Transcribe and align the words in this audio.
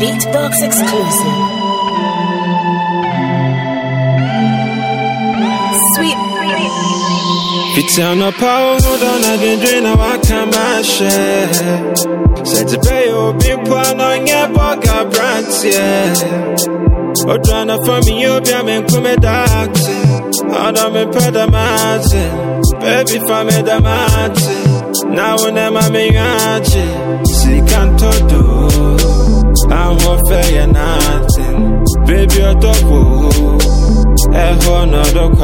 Beatbox 0.00 0.52
exclusive. 0.62 1.38
Swit. 5.94 6.23
Fiti 7.74 8.02
no 8.16 8.30
power, 8.32 8.78
hold 8.80 9.02
on, 9.02 9.24
I 9.24 9.36
can 9.36 9.58
drink, 9.58 9.82
now 9.82 10.00
I 10.00 10.18
can 10.18 10.48
my 10.50 10.82
share. 10.82 11.94
Said 12.44 12.68
to 12.68 12.78
pay 12.78 13.10
oh, 13.10 13.30
your 13.30 13.38
big 13.38 13.64
plan 13.66 14.00
on 14.00 14.26
your 14.26 14.48
pocket 14.54 15.10
brands, 15.12 15.64
yeah. 15.64 16.14
Oh, 17.26 17.32
o 17.32 17.38
tryna 17.38 17.76
for 17.84 18.00
me, 18.06 18.22
you 18.22 18.40
be 18.40 18.50
a 18.52 18.62
man, 18.62 18.86
come 18.86 19.06
a 19.06 19.16
doctor. 19.16 20.14
Ada 20.54 20.90
me 20.90 21.04
peda 21.12 21.46
mate, 21.50 22.22
baby 22.80 23.18
fa 23.26 23.44
me 23.44 23.62
da 23.62 23.80
mate. 23.80 24.74
Now 25.14 25.36
when 25.42 25.58
I'm 25.58 25.76
a 25.76 25.94
no 34.84 35.02
do. 35.04 35.34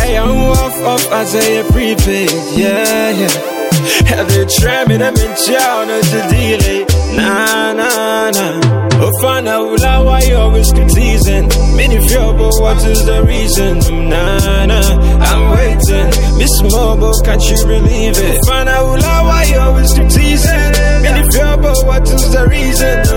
Hey 0.00 0.16
I'm 0.16 0.30
off 0.30 0.82
off 0.82 1.12
as 1.12 1.34
a 1.34 1.62
prepaid, 1.72 2.30
yeah 2.56 3.10
yeah. 3.10 4.86
Me 4.88 4.96
them 4.96 5.14
in 5.14 5.36
chow 5.36 5.84
no 5.84 6.00
to 6.00 6.20
delay, 6.28 6.84
nah 7.16 7.72
nah 7.72 8.30
nah. 8.30 8.80
Oh, 9.02 9.10
find 9.22 9.48
out 9.48 10.04
why 10.04 10.20
you 10.20 10.36
always 10.36 10.70
keep 10.72 10.88
teasing. 10.88 11.48
Many 11.74 12.06
feel, 12.06 12.34
but 12.34 12.52
what 12.60 12.84
is 12.84 13.02
the 13.06 13.24
reason? 13.24 13.78
Nah, 14.10 14.66
nah, 14.66 15.24
I'm 15.24 15.56
waiting. 15.56 16.08
Miss 16.36 16.62
Mobile, 16.62 17.14
can't 17.24 17.42
you 17.42 17.56
believe 17.64 18.18
it? 18.18 18.44
Find 18.44 18.68
out 18.68 19.00
why 19.00 19.44
you 19.44 19.58
always 19.58 19.90
keep 19.94 20.08
teasing. 20.08 20.72
Many 21.00 21.30
feel, 21.32 21.56
but 21.56 21.78
what 21.86 22.02
is 22.12 22.30
the 22.30 22.46
reason? 22.46 23.09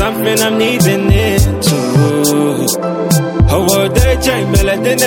Something 0.00 0.38
I'm 0.46 0.56
needing 0.56 1.08
it 1.12 1.42
too. 1.62 2.66
Oh, 3.52 3.66
well, 3.68 3.88
they 3.96 4.12
change 4.24 4.48
me, 4.52 4.60
let 4.68 4.80
them 4.82 4.98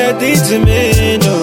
to 0.48 0.56
me, 0.68 0.82
no. 1.26 1.36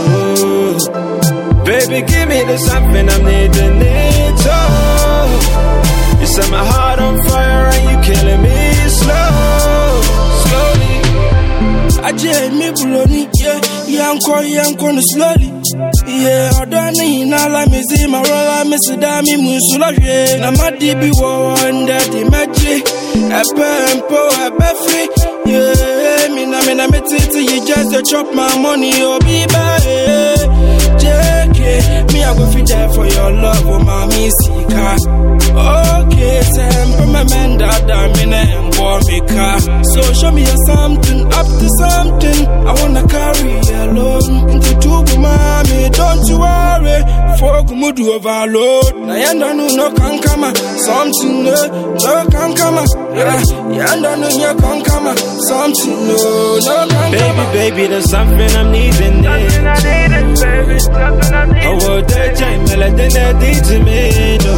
Baby, 1.65 1.99
give 2.11 2.27
me 2.31 2.39
the 2.51 2.57
something 2.69 3.07
I'm 3.15 3.23
needing 3.31 3.79
it 3.83 4.41
oh. 4.47 6.19
You 6.21 6.27
set 6.35 6.49
my 6.51 6.65
heart 6.73 6.99
on 7.01 7.15
fire 7.29 7.67
and 7.75 7.85
you 7.91 7.97
killing 8.07 8.43
me 8.47 8.59
slow, 9.01 10.01
slowly. 10.45 10.95
Aje 12.09 12.35
mi 12.59 12.69
buloni, 12.77 13.23
yeah, 13.41 13.61
yanko 13.97 14.35
yanko 14.57 14.87
no 14.97 15.03
slowly. 15.13 15.49
Yeah, 16.07 16.51
odani 16.61 17.09
na 17.29 17.47
la 17.47 17.63
mi 17.67 17.81
zi 17.89 18.07
ma 18.07 18.19
rola 18.23 18.65
mi 18.71 18.77
si 18.85 18.97
da 18.97 19.21
mi 19.23 19.35
musula 19.45 19.89
hwe. 19.97 20.39
Na 20.41 20.51
ma 20.51 20.71
di 20.79 20.95
bi 21.01 21.11
wo 21.21 21.31
nda 21.55 21.59
di 21.59 21.59
meji. 21.59 21.60
Epe 23.39 23.69
empo 23.93 24.21
ebe 24.47 24.69
free. 24.83 25.09
Yeah, 25.51 26.29
me 26.35 26.47
na 26.47 26.61
me 26.67 26.75
na 26.75 26.87
me 26.89 27.01
titi 27.01 27.41
you 27.51 27.65
just 27.67 27.91
dey 27.93 28.03
chop 28.11 28.27
my 28.35 28.59
money, 28.61 28.93
oh 29.03 29.19
be 29.21 29.47
bad. 29.47 29.83
Eh. 29.87 30.37
JK, 31.01 32.13
me 32.13 32.25
I 32.25 32.37
go 32.37 32.47
fit 32.53 32.67
there 32.67 32.89
for 32.91 33.07
your 33.07 33.31
love, 33.33 33.67
oh 33.67 33.79
mommy 33.79 34.31
sika. 34.31 34.97
Okay, 35.51 36.41
tempo 36.55 36.97
temperament 37.01 37.59
that 37.61 37.87
damn 37.87 38.15
in 38.23 38.33
and 38.35 38.75
boy 38.77 39.01
me 39.07 39.21
car. 39.31 39.61
So 39.95 40.03
show 40.13 40.31
me 40.33 40.43
a 40.45 40.57
something, 40.67 41.27
up 41.33 41.47
to 41.47 41.69
something. 41.81 42.41
I 42.67 42.73
wanna 42.83 43.07
carry 43.07 43.55
mudu 47.91 48.13
overload. 48.15 48.95
Na 49.07 49.15
yanda 49.15 49.55
no 49.55 49.67
no 49.69 49.91
can 49.93 50.21
come 50.23 50.55
something 50.87 51.45
no 51.45 51.55
no 52.05 52.15
come. 52.31 52.87
Yeah, 53.15 53.43
yanda 53.79 54.13
no 54.21 54.29
no 54.43 54.51
can 54.61 54.79
come 54.85 55.17
something 55.49 55.99
no 56.07 56.17
no 56.67 56.77
can 56.89 57.11
Baby, 57.11 57.45
baby, 57.53 57.87
there's 57.89 58.11
something 58.11 58.51
I'm 58.57 58.73
needing 58.73 59.23
Something 59.23 59.67
I 59.67 59.75
need 59.87 60.13
it, 60.19 60.27
baby. 60.41 60.79
Something 60.79 61.35
I 61.35 61.45
need 61.47 61.67
Oh, 61.67 61.77
well, 61.83 62.03
they 62.03 62.35
change 62.39 62.71
me, 62.71 62.77
let 62.77 62.97
them 62.97 63.11
to 63.69 63.77
me, 63.87 64.39
no. 64.45 64.57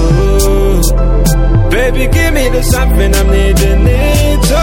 Baby, 1.70 2.04
give 2.12 2.32
me 2.34 2.48
the 2.50 2.62
something 2.62 3.14
I'm 3.14 3.26
needing 3.30 3.86
it 3.86 4.50
oh. 4.52 4.58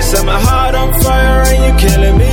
Set 0.00 0.24
my 0.26 0.38
heart 0.40 0.74
on 0.74 0.92
fire 1.02 1.42
and 1.50 1.58
you're 1.64 1.78
killing 1.90 2.18
me 2.18 2.31